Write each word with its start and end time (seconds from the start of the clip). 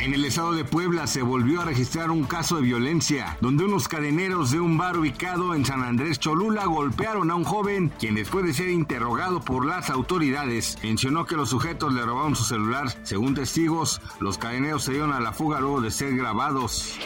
En 0.00 0.14
el 0.14 0.24
estado 0.24 0.52
de 0.52 0.64
Puebla 0.64 1.06
se 1.06 1.20
volvió 1.20 1.60
a 1.60 1.66
registrar 1.66 2.10
un 2.10 2.24
caso 2.24 2.56
de 2.56 2.62
violencia, 2.62 3.36
donde 3.42 3.66
unos 3.66 3.86
cadeneros 3.86 4.50
de 4.50 4.58
un 4.58 4.78
bar 4.78 4.96
ubicado 4.96 5.54
en 5.54 5.66
San 5.66 5.82
Andrés 5.82 6.18
Cholula 6.18 6.64
golpearon 6.64 7.30
a 7.30 7.34
un 7.34 7.44
joven, 7.44 7.92
quien 7.98 8.14
después 8.14 8.46
de 8.46 8.54
ser 8.54 8.70
interrogado 8.70 9.42
por 9.42 9.66
las 9.66 9.90
autoridades, 9.90 10.78
mencionó 10.82 11.26
que 11.26 11.36
los 11.36 11.50
sujetos 11.50 11.92
le 11.92 12.00
robaron 12.00 12.34
su 12.34 12.44
celular. 12.44 12.86
Según 13.02 13.34
testigos, 13.34 14.00
los 14.20 14.38
cadeneros 14.38 14.84
se 14.84 14.92
dieron 14.92 15.12
a 15.12 15.20
la 15.20 15.34
fuga 15.34 15.60
luego 15.60 15.82
de 15.82 15.90
ser 15.90 16.16
grabados. 16.16 16.98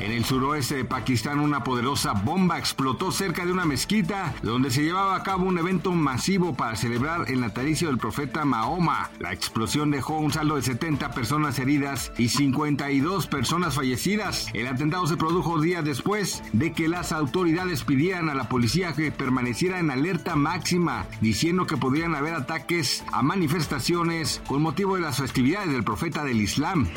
En 0.00 0.10
el 0.10 0.24
suroeste 0.24 0.74
de 0.74 0.84
Pakistán, 0.84 1.38
una 1.38 1.62
poderosa 1.62 2.14
bomba 2.14 2.58
explotó 2.58 3.12
cerca 3.12 3.46
de 3.46 3.52
una 3.52 3.64
mezquita, 3.64 4.34
donde 4.42 4.72
se 4.72 4.82
llevaba 4.82 5.14
a 5.14 5.22
cabo 5.22 5.46
un 5.46 5.56
evento 5.56 5.92
masivo 5.92 6.56
para 6.56 6.74
celebrar 6.74 7.30
el 7.30 7.40
natalicio 7.40 7.86
del 7.86 7.98
profeta 7.98 8.44
Mahoma. 8.44 9.10
La 9.20 9.32
explosión 9.32 9.92
dejó 9.92 10.18
un 10.18 10.32
saldo 10.32 10.56
de 10.56 10.62
70 10.62 11.12
personas 11.12 11.60
heridas 11.60 11.91
y 12.18 12.28
52 12.28 13.26
personas 13.26 13.74
fallecidas. 13.74 14.46
El 14.54 14.66
atentado 14.66 15.06
se 15.06 15.16
produjo 15.16 15.60
días 15.60 15.84
después 15.84 16.42
de 16.52 16.72
que 16.72 16.88
las 16.88 17.12
autoridades 17.12 17.84
pidieran 17.84 18.28
a 18.28 18.34
la 18.34 18.48
policía 18.48 18.92
que 18.92 19.12
permaneciera 19.12 19.78
en 19.78 19.90
alerta 19.90 20.36
máxima, 20.36 21.06
diciendo 21.20 21.66
que 21.66 21.76
podrían 21.76 22.14
haber 22.14 22.34
ataques 22.34 23.04
a 23.12 23.22
manifestaciones 23.22 24.40
con 24.46 24.62
motivo 24.62 24.96
de 24.96 25.02
las 25.02 25.18
festividades 25.18 25.70
del 25.72 25.84
profeta 25.84 26.24
del 26.24 26.40
Islam. 26.40 26.88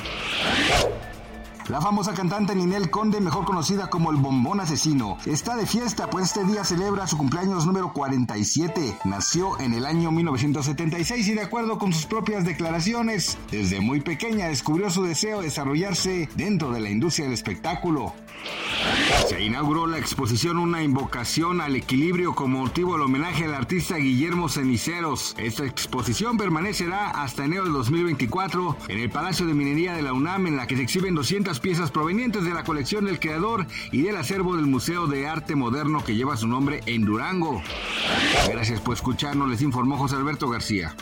La 1.70 1.82
famosa 1.82 2.14
cantante 2.14 2.54
Ninel 2.54 2.92
Conde, 2.92 3.20
mejor 3.20 3.44
conocida 3.44 3.88
como 3.88 4.12
el 4.12 4.18
Bombón 4.18 4.60
Asesino, 4.60 5.18
está 5.26 5.56
de 5.56 5.66
fiesta, 5.66 6.08
pues 6.12 6.26
este 6.26 6.44
día 6.44 6.64
celebra 6.64 7.08
su 7.08 7.18
cumpleaños 7.18 7.66
número 7.66 7.92
47. 7.92 9.00
Nació 9.04 9.60
en 9.60 9.74
el 9.74 9.88
año 9.88 10.12
1976 10.12 11.28
y 11.28 11.34
de 11.34 11.42
acuerdo 11.42 11.80
con 11.80 11.92
sus 11.92 12.06
propias 12.06 12.46
declaraciones, 12.46 13.40
desde 13.50 13.82
muy 13.82 14.02
pequeña 14.02 14.48
descubrió 14.48 14.92
su 14.92 15.04
deseo 15.04 15.40
de 15.40 15.46
desarrollarse 15.46 16.30
dentro 16.36 16.72
de 16.72 16.82
la 16.82 16.92
industria 16.92 17.26
del 17.26 17.34
espectáculo. 17.34 18.14
Se 19.28 19.42
inauguró 19.42 19.88
la 19.88 19.98
exposición 19.98 20.58
Una 20.58 20.84
invocación 20.84 21.62
al 21.62 21.76
equilibrio 21.76 22.36
con 22.36 22.52
motivo 22.52 22.94
del 22.94 23.04
homenaje 23.04 23.46
al 23.46 23.54
artista 23.54 23.98
Guillermo 23.98 24.50
Ceniceros. 24.50 25.36
Esta 25.38 25.66
exposición 25.66 26.38
permanecerá 26.38 27.10
hasta 27.10 27.46
enero 27.46 27.66
de 27.66 27.72
2024 27.72 28.78
en 28.88 29.00
el 29.00 29.10
Palacio 29.10 29.46
de 29.46 29.54
Minería 29.54 29.94
de 29.94 30.02
la 30.02 30.14
UNAM 30.14 30.48
en 30.48 30.58
la 30.58 30.68
que 30.68 30.76
se 30.76 30.84
exhiben 30.84 31.16
200 31.16 31.60
piezas 31.60 31.92
provenientes 31.92 32.44
de 32.44 32.54
la 32.54 32.64
colección 32.64 33.06
del 33.06 33.20
creador 33.20 33.66
y 33.92 34.02
del 34.02 34.18
acervo 34.18 34.56
del 34.56 34.66
Museo 34.66 35.08
de 35.08 35.28
Arte 35.28 35.56
Moderno 35.56 36.04
que 36.04 36.16
lleva 36.16 36.38
su 36.38 36.48
nombre 36.48 36.82
en 36.86 37.06
Durango. 37.06 37.62
Gracias 38.50 38.80
por 38.80 38.96
escucharnos, 38.96 39.50
les 39.50 39.62
informó 39.62 39.98
José 39.98 40.16
Alberto 40.16 40.50
García. 40.50 40.96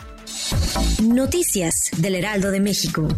Noticias 1.02 1.90
del 1.98 2.16
Heraldo 2.16 2.50
de 2.50 2.60
México. 2.60 3.08